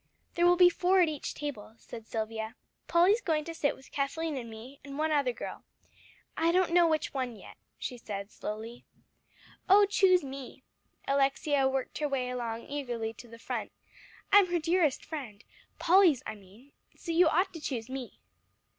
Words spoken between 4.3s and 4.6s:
and